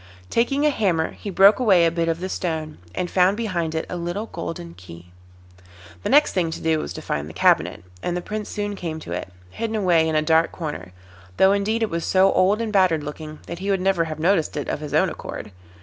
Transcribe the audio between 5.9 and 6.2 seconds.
The